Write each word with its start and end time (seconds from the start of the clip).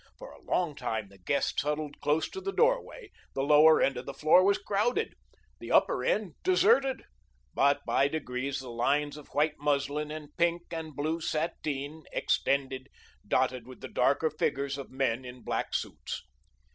For 0.17 0.31
a 0.31 0.41
long 0.41 0.73
time 0.73 1.09
the 1.09 1.19
guests 1.19 1.61
huddled 1.61 1.99
close 2.01 2.27
to 2.31 2.41
the 2.41 2.51
doorway; 2.51 3.11
the 3.35 3.43
lower 3.43 3.79
end 3.79 3.97
of 3.97 4.07
the 4.07 4.15
floor 4.15 4.43
was 4.43 4.57
crowded! 4.57 5.13
the 5.59 5.71
upper 5.71 6.03
end 6.03 6.33
deserted; 6.41 7.03
but 7.53 7.85
by 7.85 8.07
degrees 8.07 8.59
the 8.61 8.71
lines 8.71 9.15
of 9.15 9.27
white 9.27 9.59
muslin 9.59 10.09
and 10.09 10.35
pink 10.37 10.63
and 10.71 10.95
blue 10.95 11.21
sateen 11.21 12.01
extended, 12.11 12.89
dotted 13.27 13.67
with 13.67 13.81
the 13.81 13.87
darker 13.89 14.31
figures 14.31 14.75
of 14.79 14.89
men 14.89 15.23
in 15.23 15.43
black 15.43 15.75
suits. 15.75 16.23